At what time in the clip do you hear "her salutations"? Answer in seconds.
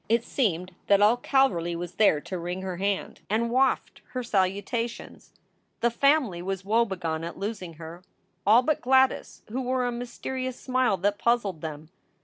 4.15-5.33